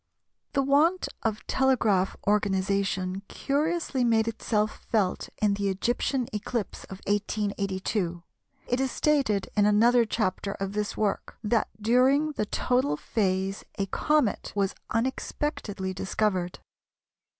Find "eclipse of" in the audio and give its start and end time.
6.33-7.01